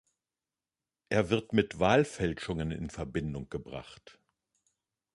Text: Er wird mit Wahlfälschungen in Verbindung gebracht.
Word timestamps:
Er 1.09 1.29
wird 1.29 1.53
mit 1.53 1.77
Wahlfälschungen 1.79 2.71
in 2.71 2.89
Verbindung 2.89 3.51
gebracht. 3.51 4.17